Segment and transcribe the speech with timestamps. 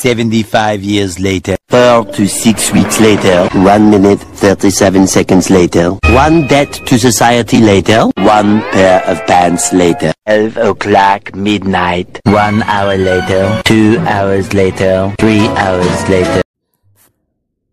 [0.00, 1.56] 75 years later.
[1.68, 3.48] Four to six weeks later.
[3.52, 5.90] One minute, 37 seconds later.
[6.16, 8.06] One debt to society later.
[8.16, 10.12] One pair of pants later.
[10.26, 12.18] 12 o'clock midnight.
[12.24, 13.60] One hour later.
[13.66, 15.12] Two hours later.
[15.18, 16.40] Three hours later.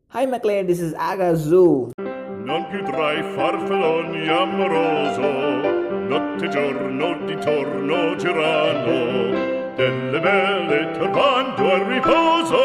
[0.09, 1.31] Hi McLean, this is Aga
[2.43, 5.29] Non più tra farfalloni amoroso,
[6.07, 9.56] notte giorno di torno girano.
[9.77, 12.61] Delle belle turbando al riposo.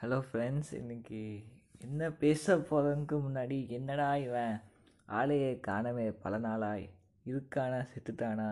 [0.00, 1.42] Hello friends இன்னைக்கு
[1.78, 4.60] என்ன பேச போகிறதுக்கு முன்னாடி என்னடா இவன்
[5.08, 6.90] ஆளையே காணவே பல நாளாய்.
[7.26, 8.48] இருக்கானா செத்துட்டானா?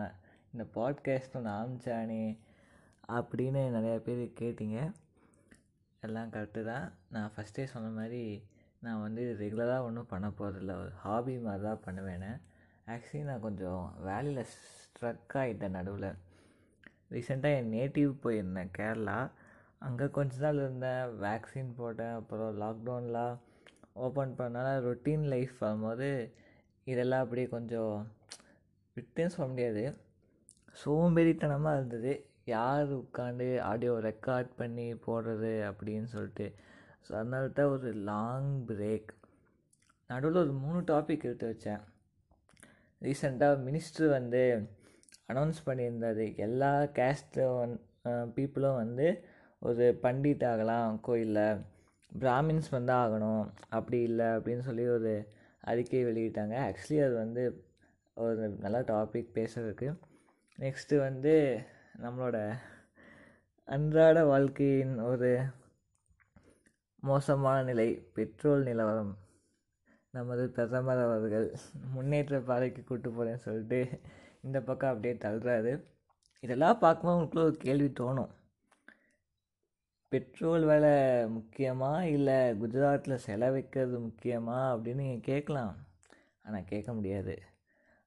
[0.53, 2.37] இந்த பாட்காஸ்ட் ஒன்று ஆரம்பிச்சானே
[3.07, 4.91] அப்படின்னு நிறையா பேர் கேட்டிங்க.
[6.01, 6.93] எல்லாம் கரெக்டு தான்.
[7.09, 8.43] நான் ஃபஸ்ட்டே சொன்ன மாதிரி
[8.79, 12.41] நான் வந்து ரெகுலராக ஒன்றும் பண்ண போகிறதில்ல ஒரு ஹாபி மாதிரி தான் பண்ணுவேன்னு
[12.87, 16.13] ஆக்சுவலி நான் கொஞ்சம் வேலையில் ஸ்ட்ரக் ஆகிட்டேன் நடுவில்.
[17.13, 19.17] ரீசெண்டாக என் நேட்டிவ் போயிருந்தேன் கேரளா
[19.85, 21.03] அங்கே கொஞ்ச நாள் இருந்தேன்.
[21.23, 22.15] வேக்சின் போட்டேன்.
[22.19, 23.35] அப்புறம் லாக்டவுன்லாம்
[24.05, 26.09] ஓப்பன் பண்ணனால ரொட்டீன் லைஃப் வரும்போது
[26.91, 27.95] இதெல்லாம் அப்படியே கொஞ்சம்
[28.97, 29.83] விட்டுன்னு சொல்ல முடியாது.
[30.81, 32.13] சோம்பேறித்தனமாக இருந்தது.
[32.45, 36.47] யார் உட்காந்து ஆடியோ ரெக்கார்ட் பண்ணி போடுறது அப்படின்னு சொல்லிட்டு.
[37.05, 39.11] ஸோ அதனால தான் ஒரு லாங் பிரேக்
[40.09, 41.83] நடுவில் ஒரு மூணு டாபிக் எடுத்து வச்சேன்.
[43.01, 44.43] ரீசெண்டாக மினிஸ்டர் வந்து
[45.29, 47.75] அனௌன்ஸ் பண்ணியிருந்தாரு எல்லா கேஸ்ட்டும் வந்
[48.35, 49.07] பீப்புளும் வந்து
[49.59, 51.61] ஒரு பண்டிட் ஆகலாம் கோயிலில்.
[52.11, 55.13] பிராமின்ஸ் வந்து ஆகணும் அப்படி இல்லை அப்படின்னு சொல்லி ஒரு
[55.61, 56.55] அறிக்கை வெளியிட்டாங்க.
[56.65, 57.43] ஆக்சுவலி அது வந்து
[58.17, 59.87] ஒரு நல்ல டாபிக் பேசுறதுக்கு.
[60.59, 61.33] நெக்ஸ்ட்டு வந்து
[62.01, 62.37] நம்மளோட
[63.67, 65.29] அன்றாட வாழ்க்கையின் ஒரு
[67.03, 69.13] மோசமான நிலை பெட்ரோல் நிலவரம்.
[70.11, 71.47] நமது பிரதமர் அவர்கள்
[71.93, 73.79] முன்னேற்ற பாதைக்கு கூட்டு போகிறேன்னு சொல்லிட்டு
[74.43, 75.73] இந்த பக்கம் அப்படியே தள்ளுறாரு.
[76.43, 78.31] இதெல்லாம் பார்க்கும்போது உங்களுக்குள்ள ஒரு கேள்வி தோணும்.
[80.11, 80.95] பெட்ரோல் விலை
[81.35, 85.73] முக்கியமா இல்லை குஜராத்தில் செலவைக்கிறது முக்கியமா அப்படின்னு நீங்கள் கேட்கலாம்.
[86.45, 87.35] ஆனால் கேட்க முடியாது.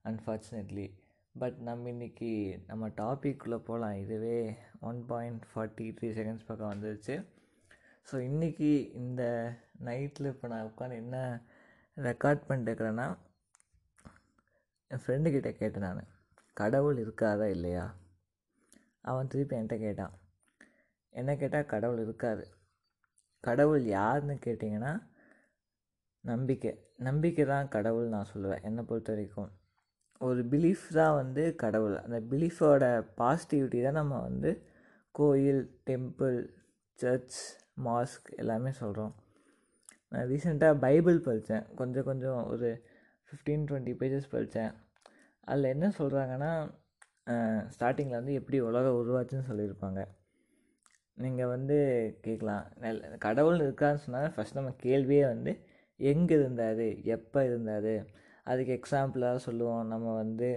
[0.09, 0.87] அன்ஃபார்ச்சுனேட்லி
[1.35, 2.29] பட் நம்ம இன்றைக்கி
[2.69, 4.37] நம்ம டாபிக்குள்ளே போகலாம் இதுவே
[4.89, 7.15] one point forty three seconds பக்கம் வந்துருச்சு.
[8.09, 8.71] ஸோ இன்றைக்கி
[9.01, 9.23] இந்த
[9.87, 11.17] நைட்டில் இப்போ நான் உட்காந்து என்ன
[11.97, 13.07] ரெக்கார்ட் பண்ணிட்டு இருக்கிறேன்னா
[14.91, 16.07] என் ஃப்ரெண்டுக்கிட்ட கேட்டேன் நான்.
[16.57, 17.85] கடவுள் இருக்காதா இல்லையா?
[19.01, 20.13] அவன் திருப்பி என்கிட்ட கேட்டான்.
[21.13, 22.43] என்ன கேட்டால் கடவுள் இருக்காது.
[23.43, 24.93] கடவுள் யாருன்னு கேட்டிங்கன்னா
[26.23, 26.71] நம்பிக்கை.
[26.97, 29.51] நம்பிக்கை தான் கடவுள் நான் சொல்லுவேன் என்னை பொறுத்த வரைக்கும்.
[30.21, 31.97] ஒரு பிலீஃப் தான் வந்து கடவுள்.
[31.97, 32.85] அந்த பிலீஃபோட
[33.17, 34.51] பாசிட்டிவிட்டி தான் நம்ம வந்து
[35.11, 36.37] கோயில் டெம்பிள்
[36.99, 37.37] சர்ச்
[37.83, 39.13] மாஸ்க் எல்லாமே சொல்கிறோம்
[40.09, 42.69] நான் ரீசெண்டாக பைபிள் படித்தேன் கொஞ்சம் கொஞ்சம் ஒரு
[43.27, 44.73] ஃபிஃப்டீன் டுவெண்ட்டி பேஜஸ் படித்தேன்
[45.47, 46.51] அதில் என்ன சொல்கிறாங்கன்னா
[47.73, 50.01] ஸ்டார்டிங்கில் வந்து எப்படி உலகம் உருவாச்சுன்னு சொல்லியிருப்பாங்க.
[51.17, 51.77] நீங்கள் வந்து
[52.25, 55.51] கேட்கலாம் நெல் கடவுள் இருக்கான்னு சொன்னால் ஃபஸ்ட் நம்ம கேள்வியே வந்து
[55.99, 56.85] எங்கே இருந்தார்?
[57.15, 57.93] எப்போ இருந்தார்?
[58.49, 59.85] அதுக்கு எக்ஸாம்பிளாக சொல்லுவோம்.
[59.93, 60.49] நம்ம வந்து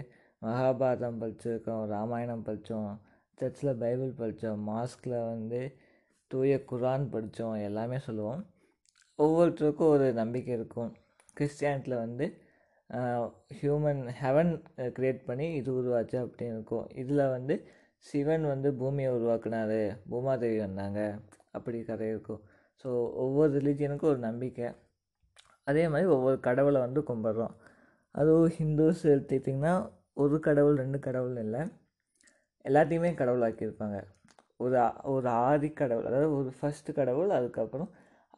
[0.42, 2.92] மகாபாரதம் படிச்சிருக்கோம் ராமாயணம் படித்தோம்
[3.38, 5.60] சர்ச்சில் பைபிள் படித்தோம் மாஸ்கில் வந்து
[6.30, 8.42] தூய குரான் படித்தோம் எல்லாமே சொல்லுவோம்.
[9.18, 10.90] ஒவ்வொருத்தருக்கும் ஒரு நம்பிக்கை இருக்கும்.
[11.38, 12.26] கிறிஸ்டியானிட்டியில் வந்து
[13.58, 14.52] ஹியூமன் ஹெவன்
[14.96, 16.86] க்ரியேட் பண்ணி இது உருவாச்சு அப்படின்னு இருக்கும்.
[17.02, 17.54] இதில் வந்து
[18.06, 19.80] சிவன் வந்து பூமியை உருவாக்குனாரு.
[20.10, 21.00] பூமாதேவி வந்தாங்க.
[21.56, 22.40] அப்படி கதை இருக்கும்.
[22.84, 22.88] ஸோ
[23.24, 24.68] ஒவ்வொரு ரிலீஜியனுக்கும் ஒரு நம்பிக்கை.
[25.70, 27.54] அதே மாதிரி ஒவ்வொரு கடவுளை வந்து கும்பிட்றோம்.
[28.14, 29.74] அதுவும் ஹிந்துஸ் எடுத்துக்கிட்டிங்கன்னா
[30.22, 31.62] ஒரு கடவுள் ரெண்டு கடவுள் இல்லை.
[32.64, 33.98] எல்லாத்தையுமே கடவுளாக்கியிருப்பாங்க.
[34.64, 34.78] ஒரு
[35.14, 37.90] ஒரு ஆதி கடவுள் அதாவது ஒரு ஃபஸ்ட்டு கடவுள் அதுக்கப்புறம்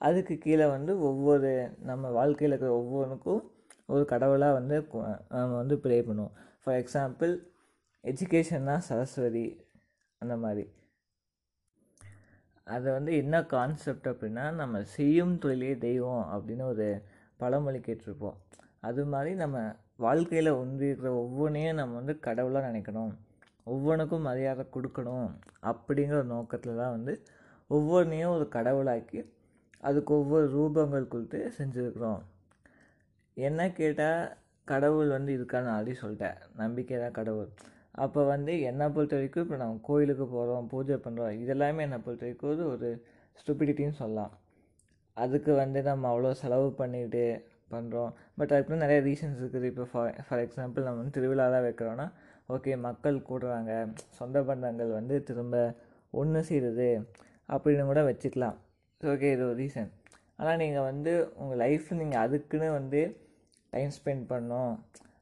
[0.09, 1.51] அதுக்கு கீழே வந்து ஒவ்வொரு
[1.91, 3.43] நம்ம வாழ்க்கையில் இருக்கிற ஒவ்வொன்றுக்கும்
[3.95, 4.77] ஒரு கடவுளாக வந்து
[5.33, 6.35] நம்ம வந்து ப்ரே பண்ணுவோம்.
[6.63, 7.33] ஃபார் எக்ஸாம்பிள்
[8.11, 9.47] எஜுகேஷன்னா சரஸ்வதி
[10.23, 10.65] அந்த மாதிரி.
[12.67, 16.87] அதை வந்து என்ன கான்செப்ட் அப்படின்னா நம்ம செய்யும் தொழிலே தெய்வம் அப்படின்னு ஒரு
[17.41, 18.37] பழமொழி கேட்டிருப்போம்.
[18.89, 19.59] அது மாதிரி நம்ம
[20.05, 23.13] வாழ்க்கையில் ஒன்றிருக்கிற ஒவ்வொன்றையும் நம்ம வந்து கடவுளாக நினைக்கணும்.
[23.73, 25.29] ஒவ்வொன்றுக்கும் மரியாதை கொடுக்கணும்
[25.71, 27.15] அப்படிங்கிற நோக்கத்தில் தான் வந்து
[27.71, 29.21] ஒவ்வொன்றையும் ஒரு கடவுளாக்கி
[29.89, 32.21] அதுக்கு ஒவ்வொரு ரூபங்கள் கொடுத்து செஞ்சுருக்குறோம்.
[33.37, 34.23] என்ன கேட்டால்
[34.69, 37.51] கடவுள் வந்து இருக்கான்னு ஆல்ரெடி சொல்லிட்டேன் நம்பிக்கை தான் கடவுள்.
[38.05, 42.73] அப்போ வந்து என்னை பொறுத்த வரைக்கும் இப்போ நம்ம கோயிலுக்கு போகிறோம் பூஜை பண்ணுறோம் இதெல்லாமே என்னை பொறுத்த வரைக்கும்
[42.75, 42.91] ஒரு
[43.41, 44.33] ஸ்டூபிடிட்டின்னு சொல்லலாம்.
[45.17, 47.25] அதுக்கு வந்து நம்ம அவ்வளோ செலவு பண்ணிட்டு
[47.75, 49.67] பண்ணுறோம் பட் அதுக்கு நிறைய ரீசன்ஸ் இருக்குது.
[49.73, 52.07] இப்போ ஃபார் ஃபார் எக்ஸாம்பிள் நம்ம வந்து திருவிழா தான் வைக்கிறோன்னா
[52.55, 53.73] ஓகே மக்கள் கூடுறாங்க
[54.19, 55.57] சொந்த பந்தங்கள் வந்து திரும்ப
[56.21, 56.91] ஒன்று சேருது
[57.49, 58.57] அப்படின்னு கூட வச்சுக்கலாம்.
[59.01, 59.91] ஓகே இது ஒரு ரீசன்
[60.37, 63.31] ஆனால் நீங்கள் வந்து உங்கள் லைஃப்பில் நீங்கள் அதுக்குன்னு வந்து
[63.71, 64.79] டைம் ஸ்பெண்ட் பண்ணோம்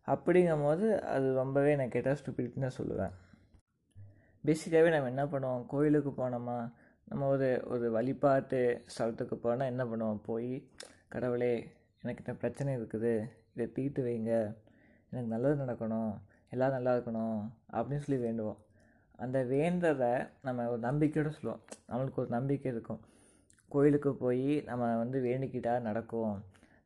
[0.07, 3.13] அப்படிங்கும் போது அது ரொம்பவே நான் கேட்டால் ஸ்டூபிட்னு சொல்லுவேன்.
[4.45, 5.67] பேசிக்காகவே நம்ம என்ன பண்ணுவோம்?
[5.67, 6.73] கோயிலுக்கு போனோமா?
[7.05, 10.21] நம்ம ஒரு ஒரு வழிபாட்டு ஸ்தலத்துக்கு போனால் என்ன பண்ணுவோம்?
[10.23, 10.71] போய்
[11.09, 11.73] கடவுளே
[12.03, 13.31] எனக்கு இந்த பிரச்சனை இருக்குது.
[13.55, 14.57] இதை தீட்டு வைங்க.
[15.11, 16.13] எனக்கு நல்லது நடக்கணும்.
[16.51, 17.41] எல்லாம் நல்லா இருக்கணும்.
[17.73, 18.59] அப்படின்னு சொல்லி வேண்டுவோம்.
[19.17, 21.65] அந்த வேண்டதை நம்ம ஒரு நம்பிக்கையோடு சொல்லுவோம்.
[21.89, 23.01] நம்மளுக்கு ஒரு நம்பிக்கை இருக்கும்.
[23.75, 26.35] கோயிலுக்கு போய் நம்ம வந்து வேண்டிக்கிட்டால் நடக்கும்.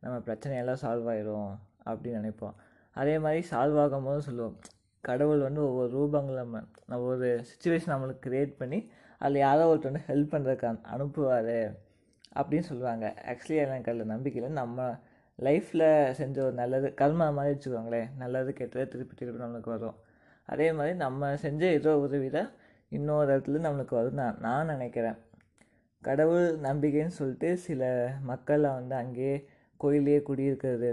[0.04, 1.52] நம்ம பிரச்சனையெல்லாம் சால்வ் ஆயிரும்
[1.90, 2.56] அப்படின்னு நினைப்போம்.
[2.96, 4.56] அதே மாதிரி சால்வ் ஆகும்போதும் சொல்லுவோம்.
[5.04, 6.38] கடவுள் வந்து ஒவ்வொரு ரூபங்கள்
[6.90, 8.78] நம்ம ஒரு சுச்சுவேஷன் நம்மளுக்கு க்ரியேட் பண்ணி
[9.20, 11.56] அதில் யாரோ ஒருத்தர் வந்து ஹெல்ப் பண்ணுறதுக்கு அனுப்புவார்
[12.38, 13.06] அப்படின்னு சொல்லுவாங்க.
[13.32, 14.86] ஆக்சுவலி எனக்கு அதில் நம்பிக்கையில் நம்ம
[15.38, 15.86] லைஃப்பில்
[16.18, 18.10] செஞ்ச ஒரு நல்லது கர்மா மாதிரி வச்சுக்கோங்களேன்.
[18.18, 19.96] நல்லது கெட்டது திருப்பி திருப்பி நம்மளுக்கு வரும்.
[20.48, 22.50] அதே மாதிரி நம்ம செஞ்ச ஏதோ உதவி தான்
[22.88, 25.18] இன்னொரு இடத்துல நம்மளுக்கு வரும் நான் நான் நினைக்கிறேன்.
[26.06, 27.82] கடவுள் நம்பிக்கைன்னு சொல்லிட்டு சில
[28.30, 29.34] மக்களை வந்து அங்கேயே
[29.80, 30.90] கோயிலே குடியிருக்கிறது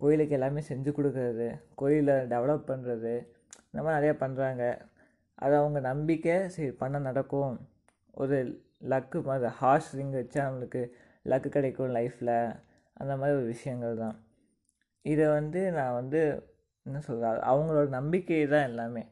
[0.00, 1.46] கோயிலுக்கு எல்லாமே செஞ்சு கொடுக்கறது
[1.80, 3.14] கோயிலை டெவலப் பண்ணுறது
[3.68, 4.64] இந்த மாதிரி நிறையா பண்ணுறாங்க
[5.44, 7.54] அது அவங்க நம்பிக்கை சரி பண்ண நடக்கும்.
[8.22, 8.36] ஒரு
[8.92, 10.82] லக்கு மாதிரி ஹார்ஸ் ரிங் வச்சா அவங்களுக்கு
[11.24, 12.34] லக்கு கிடைக்கும் லைஃப்பில்
[13.00, 14.16] அந்த மாதிரி ஒரு விஷயங்கள் தான்.
[15.04, 16.20] இதை வந்து நான் வந்து
[16.86, 19.02] என்ன சொல்கிறது அவங்களோட நம்பிக்கை தான் எல்லாமே.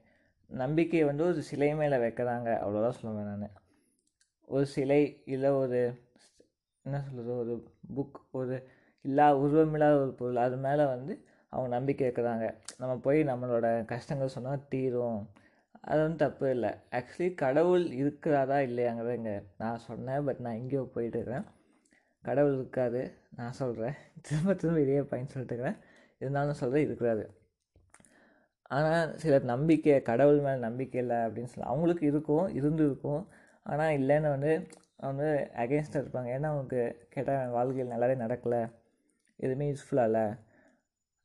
[0.51, 2.49] நம்பிக்கையை வந்து ஒரு சிலை மேலே வைக்கிறாங்க.
[2.65, 3.57] அவ்வளோதான் சொல்லுவேன் நான்.
[4.55, 5.03] ஒரு சிலை
[5.35, 5.81] இல்லை ஒரு
[6.85, 7.55] என்ன சொல்கிறது ஒரு
[7.97, 8.55] புக் ஒரு
[9.05, 10.41] இல்லா உருவமில்லாத ஒரு பொருள்.
[10.47, 11.13] அது மேலே வந்து
[11.53, 12.47] அவங்க நம்பிக்கை இருக்கிறாங்க
[12.81, 15.21] நம்ம போய் நம்மளோட கஷ்டங்கள் சொன்னால் தீரும்.
[15.91, 16.71] அது வந்து தப்பு இல்லை.
[16.99, 20.25] ஆக்சுவலி கடவுள் இருக்கிறாரா இல்லையாங்கிறத இங்கே நான் சொன்னேன்.
[20.27, 21.47] பட் நான் எங்கேயோ போயிட்டுருக்கிறேன்
[22.25, 23.03] கடவுள் இருக்காது
[23.39, 23.97] நான் சொல்கிறேன்
[24.27, 25.79] திரும்ப திரும்ப இதே பயன் சொல்லிட்டு இருக்கிறேன்.
[26.21, 27.25] இருந்தாலும் சொல்கிறேன் இருக்கிறாரு.
[28.77, 33.23] ஆனால் சிலர் நம்பிக்கை கடவுள் மேலே நம்பிக்கை இல்லை அப்படின்னு சொல்லி அவங்களுக்கு இருக்கும் இருந்து இருக்கும்
[33.67, 34.53] ஆனால் இல்லைன்னு வந்து
[34.97, 36.29] வந்து அகேன்ஸ்டாக இருப்பாங்க.
[36.37, 38.63] ஏன்னா அவங்களுக்கு கேட்டால் வாழ்க்கையில் நல்லாவே நடக்கலை.
[39.37, 40.27] எதுவுமே யூஸ்ஃபுல்லாக இல்லை.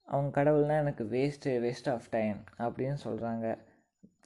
[0.08, 3.46] அவங்க கடவுள்னால் எனக்கு வேஸ்ட்டு வேஸ்ட் ஆஃப் டைம் அப்படின்னு சொல்கிறாங்க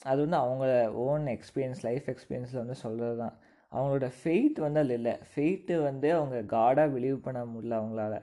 [0.03, 3.35] அது வந்து அவங்க ஓன் எக்ஸ்பீரியன்ஸ் லைஃப் எக்ஸ்பீரியன்ஸில் வந்து சொல்கிறது தான்
[3.71, 5.13] அவங்களோட ஃபெய்த் வந்து அதில் இல்லை.
[5.31, 8.15] ஃபெய்த்து வந்து அவங்க காடாக பிலீவ் பண்ண முடியல அவங்களால.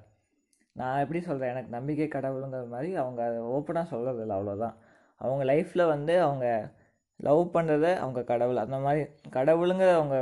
[0.77, 4.77] நான் எப்படி சொல்கிறேன் எனக்கு நம்பிக்கை கடவுளுங்கிற மாதிரி அவங்க அதை ஓப்பனாக சொல்கிறது இல்லை அவ்வளோதான்
[5.21, 6.47] அவங்க லைஃப்பில் வந்து அவங்க
[7.27, 8.57] லவ் பண்ணுறத அவங்க கடவுள்.
[8.57, 10.17] அந்த மாதிரி கடவுளுங்கிற அவங்க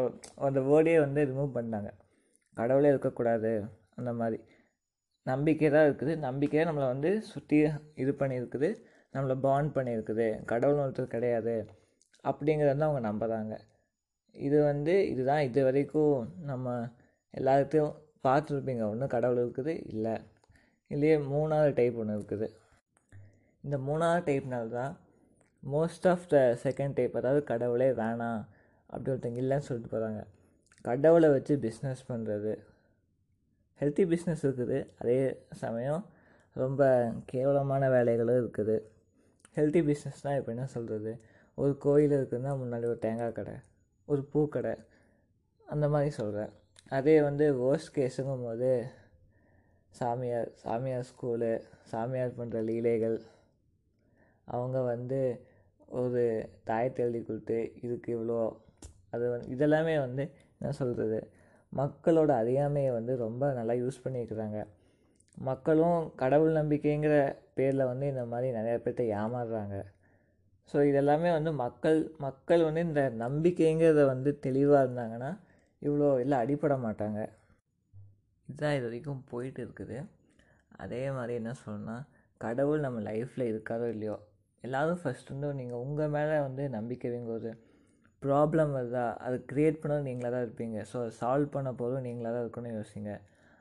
[0.48, 1.90] அந்த வேர்டே வந்து ரிமூவ் பண்ணாங்க
[2.56, 3.52] கடவுளே இருக்கக்கூடாது.
[3.94, 4.38] அந்த மாதிரி.
[5.26, 6.16] நம்பிக்கை தான் இருக்குது.
[6.16, 7.58] நம்பிக்கையே நம்மளை வந்து சுற்றி
[7.94, 8.68] இது பண்ணியிருக்குது.
[9.12, 10.44] நம்மளை பாண்ட் பண்ணியிருக்குது.
[10.44, 11.54] கடவுள் ஒருத்தர் கிடையாது.
[12.24, 13.54] அப்படிங்கிறத வந்து அவங்க நம்புகிறாங்க
[14.34, 16.66] இது வந்து இதுதான் இது வரைக்கும் நம்ம
[17.34, 17.92] எல்லாத்தையும்
[18.28, 18.84] பார்த்துருப்பீங்க.
[18.90, 20.14] ஒன்று கடவுள் இருக்குது இல்லை.
[20.90, 22.48] இல்லையே மூணாவது டைப் ஒன்று இருக்குது.
[23.62, 24.92] இந்த மூணாவது டைப்னால தான்
[25.62, 28.42] most of the second type அதாவது கடவுளே வேணாம்
[28.90, 30.20] அப்படி ஒருத்தங்க இல்லைன்னு சொல்லிட்டு போகிறாங்க
[30.84, 32.52] கடவுளை வச்சு பிஸ்னஸ் பண்ணுறது
[33.80, 34.76] ஹெல்த்தி பிஸ்னஸ் இருக்குது.
[35.00, 35.16] அதே
[35.62, 36.02] சமயம்
[36.56, 36.82] ரொம்ப
[37.26, 38.76] கேவலமான வேலைகளும் இருக்குது.
[39.56, 41.12] ஹெல்த்தி பிஸ்னஸ்னால் இப்போ என்ன சொல்கிறது
[41.58, 43.56] ஒரு கோயில் இருக்குதுன்னா முன்னாடி ஒரு தேங்காய் கடை
[44.08, 44.74] ஒரு பூக்கடை
[45.66, 46.52] அந்த மாதிரி சொல்கிறேன்
[46.90, 48.70] அதே வந்து வேர்ஸ்ட் கேஸுங்கும் போது
[49.92, 51.52] சாமியார் சாமியார் ஸ்கூலு
[51.92, 53.16] சாமியார் பண்ணுற லீலைகள்
[54.48, 55.18] அவங்க வந்து
[55.98, 56.22] ஒரு
[56.68, 58.38] தாயத்தை எழுதி கொடுத்து இதுக்கு இவ்வளோ
[59.14, 60.24] அது வந்து இதெல்லாமே வந்து
[60.58, 61.18] என்ன சொல்கிறது
[61.72, 64.58] மக்களோட அறியாமையை வந்து ரொம்ப நல்லா யூஸ் பண்ணியிருக்கிறாங்க.
[65.48, 67.14] மக்களும் கடவுள் நம்பிக்கைங்கிற
[67.56, 69.76] பேரில் வந்து இந்த மாதிரி நிறையா பேர்த்த ஏமாறுறாங்க.
[70.70, 75.30] ஸோ இதெல்லாமே வந்து மக்கள் மக்கள் வந்து இந்த நம்பிக்கைங்கிறத வந்து தெளிவாக இருந்தாங்கன்னா
[75.82, 77.20] இவ்வளோ இல்லை அடிப்பட மாட்டாங்க.
[78.48, 79.98] இதுதான் இது வரைக்கும் போயிட்டு இருக்குது.
[80.84, 81.96] அதே மாதிரி என்ன சொல்லணும்னா
[82.40, 84.16] கடவுள் நம்ம லைஃப்பில் இருக்காரோ இல்லையோ
[84.66, 87.50] எல்லோரும் ஃபஸ்ட் வந்து நீங்கள் உங்கள் மேலே வந்து நம்பிக்கை ஒரு
[88.22, 89.06] ப்ராப்ளம் வருதா?
[89.26, 90.78] அது க்ரியேட் பண்ணது நீங்களாக தான் இருப்பீங்க.
[90.90, 93.12] ஸோ அதை சால்வ் பண்ண போதும் நீங்களாக தான் இருக்கணும்னு யோசிங்க.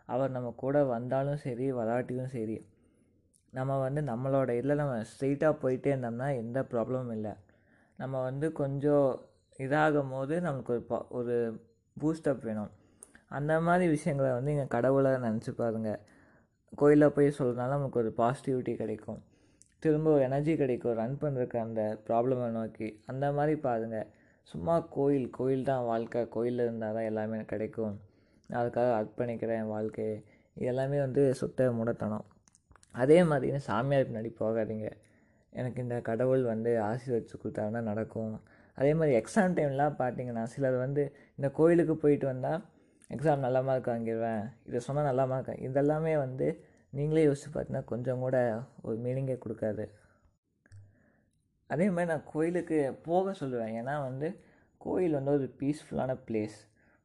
[0.10, 2.58] அவர் நம்ம கூட வந்தாலும் சரி வராட்டியும் சரி
[3.54, 7.34] நம்ம வந்து நம்மளோட இதில் நம்ம ஸ்ட்ரெயிட்டாக போயிட்டே இருந்தோம்னா எந்த ப்ராப்ளமும் இல்லை.
[8.00, 9.08] நம்ம வந்து கொஞ்சம்
[9.60, 11.36] இதாகும் போது நமக்கு ஒரு ப ஒரு
[11.98, 12.72] பூஸ்டப் வேணும்.
[13.38, 16.02] அந்த மாதிரி விஷயங்களை வந்து இங்கே கடவுளை நினச்சி பாருங்கள்
[16.82, 19.22] கோயிலில் போய் சொல்கிறதுனால நமக்கு ஒரு பாசிட்டிவிட்டி கிடைக்கும்.
[19.86, 24.08] திரும்ப ஒரு எனர்ஜி கிடைக்கும் ரன் பண்ணுறக்கு அந்த ப்ராப்ளமை நோக்கி அந்த மாதிரி பாருங்கள்
[24.48, 26.22] சும்மா கோயில் கோயில் தான் வாழ்க்கை.
[26.36, 27.96] கோயிலில் இருந்தால் தான் எல்லாமே கிடைக்கும்.
[28.50, 30.18] நான் அதுக்காக அர்ப்பணிக்கிறேன் என் வாழ்க்கையை.
[30.58, 32.26] இது எல்லாமே வந்து சுத்த முடத்தனம்.
[32.96, 34.90] அதே மாதிரி சாமியார் பின்னாடி போகாதீங்க.
[35.54, 38.36] எனக்கு இந்த கடவுள் வந்து ஆசீர்வதிச்சு கொடுத்தாருன்னா நடக்கும்.
[38.78, 41.04] அதே மாதிரி எக்ஸாம் டைம்லாம் பார்த்தீங்கன்னா சிலர் வந்து
[41.38, 42.62] இந்த கோயிலுக்கு போயிட்டு வந்தால்
[43.10, 46.48] எக்ஸாம் நல்ல மார்க் வாங்கிடுவேன் இதை சொன்னால் நல்ல மார்க் இதெல்லாமே வந்து
[46.98, 48.38] நீங்களே யோசிச்சு பார்த்தீங்கன்னா கொஞ்சம் கூட
[48.88, 49.86] ஒரு மீனிங்கே கொடுக்காது.
[51.70, 53.74] அதே மாதிரி நான் கோயிலுக்கு போக சொல்லுவேன்.
[53.80, 54.28] ஏன்னா வந்து
[54.86, 56.58] கோயில் வந்து ஒரு பீஸ்ஃபுல்லான பிளேஸ்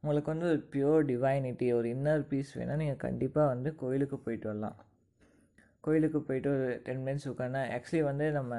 [0.03, 4.77] உங்களுக்கு வந்து ஒரு பியூர் டிவைனிட்டி ஒரு இன்னர் பீஸ் வேணால் நீங்கள் கண்டிப்பாக வந்து கோயிலுக்கு போயிட்டு வரலாம்.
[5.85, 8.55] கோயிலுக்கு போயிட்டு ஒரு டென் மினிட்ஸ் உட்காந்தா ஆக்சுவலி வந்து நம்ம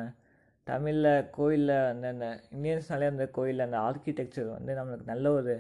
[0.66, 5.54] தமிழில் கோயிலில் அந்த அந்த இந்தியன்ஸ்னாலே அந்த கோயிலில் அந்த ஆர்கிடெக்சர் வந்து நம்மளுக்கு நல்ல ஒரு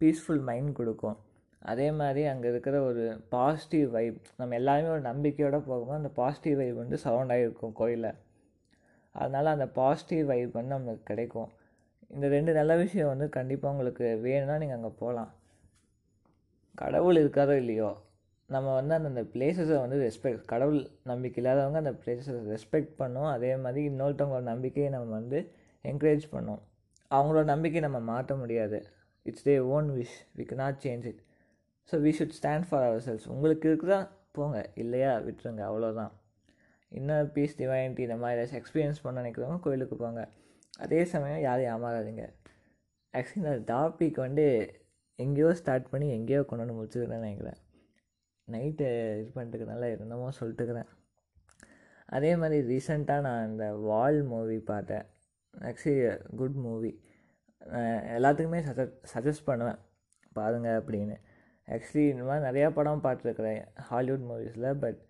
[0.00, 1.16] பீஸ்ஃபுல் மைண்ட் கொடுக்கும்.
[1.64, 3.02] அதே மாதிரி அங்கே இருக்கிற ஒரு
[3.34, 8.10] பாசிட்டிவ் வைப் நம்ம எல்லாருமே ஒரு நம்பிக்கையோடு போகும்போது அந்த பாசிட்டிவ் வைப் வந்து சவுண்டாக ஆகிருக்கும் கோயிலில்.
[9.14, 11.50] அதனால் அந்த பாசிட்டிவ் வைப் வந்து நம்மளுக்கு கிடைக்கும்.
[12.14, 15.30] இந்த ரெண்டு நல்ல விஷயம் வந்து கண்டிப்பாக உங்களுக்கு வேணும்னா நீங்கள் அங்கே போகலாம்
[16.82, 17.90] கடவுள் இருக்காரோ இல்லையோ
[18.50, 20.80] நம்ம வந்து அந்தந்த பிளேசஸை வந்து ரெஸ்பெக்ட் கடவுள்
[21.10, 23.30] நம்பிக்கை இல்லாதவங்க அந்த பிளேசஸை ரெஸ்பெக்ட் பண்ணோம்.
[23.36, 25.38] அதே மாதிரி இன்னொருத்தவங்களோட நம்பிக்கையை நம்ம வந்து
[25.84, 26.62] என்கரேஜ் பண்ணோம்.
[27.10, 28.78] அவங்களோட நம்பிக்கையை நம்ம மாற்ற முடியாது.
[29.26, 31.22] It's their own wish we not change it
[31.90, 33.98] so we should stand for ourselves உங்களுக்கு இருக்குதா?
[34.36, 34.58] போங்க.
[34.82, 35.10] இல்லையா?
[35.26, 35.62] விட்டுருங்க.
[35.70, 36.12] அவ்வளோதான்
[36.98, 40.22] இன்னும் பீஸ் டிவைனிட்டி இந்த மாதிரி ஏதாச்சும் எக்ஸ்பீரியன்ஸ் பண்ண நினைக்கிறவங்க கோயிலுக்கு போங்க.
[40.84, 42.24] அதே சமயம் யாரையும் ஏமாறாதீங்க.
[43.14, 44.44] ஆக்சுவலி இந்த டாபிக் வந்து
[45.18, 47.58] எங்கேயோ ஸ்டார்ட் பண்ணி எங்கேயோ கொண்டு வந்து முடிச்சுக்கிறேன்னு நினைக்கிறேன்.
[48.48, 48.86] நைட்டு
[49.20, 50.88] இது பண்ணிட்டுக்கிறனால என்னமோ சொல்லிட்டுக்கிறேன்.
[52.16, 55.06] அதே மாதிரி ரீசெண்டாக நான் இந்த வால் மூவி பார்த்தேன்.
[55.54, 55.94] ஆக்சுவலி
[56.40, 56.90] குட் மூவி
[58.16, 59.80] எல்லாத்துக்குமே சஜ சஜஸ்ட் பண்ணுவேன்.
[60.38, 61.16] பாருங்கள் அப்படின்னு.
[61.66, 65.00] ஆக்சுவலி இந்த மாதிரி நிறையா படம் பார்த்துருக்குறேன் ஹாலிவுட் மூவிஸில் பட்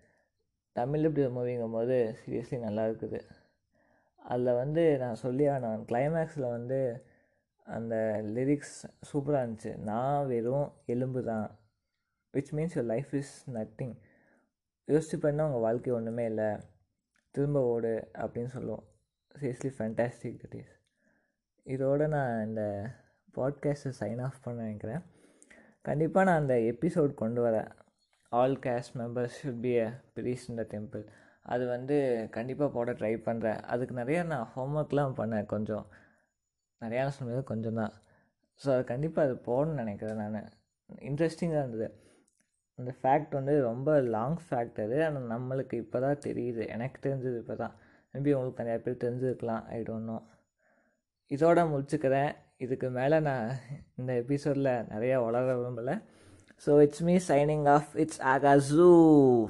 [0.71, 3.19] தமிழ் இப்படி ஒரு மூவிங்கும் போது சீரியஸ்லி நல்லா இருக்குது.
[4.15, 7.05] அதில் வந்து நான் சொல்லி நான் கிளைமேக்ஸில் வந்து
[7.65, 8.77] அந்த லிரிக்ஸ்
[9.13, 9.77] சூப்பராக இருந்துச்சு.
[9.77, 11.59] நான் வெறும் எலும்பு தான்
[12.33, 13.95] which means your life is nothing
[14.87, 16.57] யோசிச்சு பண்ணால் உங்கள் வாழ்க்கை ஒன்றுமே இல்லை
[17.31, 18.83] திரும்ப ஓடு அப்படின்னு சொல்லுவோம்.
[19.39, 20.73] சீரியஸ்லி ஃபேண்டாஸ்டிக் தட் இஸ்
[21.63, 22.89] இதோடு நான் இந்த
[23.35, 25.01] பாட்காஸ்ட்டை சைன் ஆஃப் பண்ண நினைக்கிறேன்.
[25.85, 27.69] கண்டிப்பாக நான் அந்த எபிசோட் கொண்டு வரேன்.
[28.31, 31.03] All cast members should be a breeze in the temple
[31.53, 31.95] அது வந்து
[32.35, 35.85] கண்டிப்பாக போட ட்ரை பண்ணுறேன் அதுக்கு நிறையா நான் ஹோம்ஒர்க்லாம் பண்ணேன் கொஞ்சம்.
[36.81, 37.93] நிறையா சொன்னது கொஞ்சம் தான்.
[38.61, 40.49] ஸோ அது கண்டிப்பாக அது போடணும்னு நினைக்கிறேன் நான்.
[41.09, 41.87] இன்ட்ரெஸ்டிங்காக இருந்தது.
[42.79, 44.97] அந்த ஃபேக்ட் வந்து ரொம்ப லாங் ஃபேக்ட் அது.
[45.07, 46.63] ஆனால் நம்மளுக்கு இப்போ தான் தெரியுது.
[46.75, 47.75] எனக்கு தெரிஞ்சது இப்போ தான்.
[48.13, 49.63] மேபி உங்களுக்கு நிறையா பேர் தெரிஞ்சிருக்கலாம்.
[49.75, 50.17] ஐ டோன்ட் நோ
[51.31, 52.31] இதோட முடிச்சுக்கிறேன்.
[52.57, 53.47] இதுக்கு மேலே நான்
[53.95, 55.95] இந்த எபிசோடில் நிறையா வளர விரும்பலை.
[56.65, 58.85] So it's me signing off it's ஆகாசூ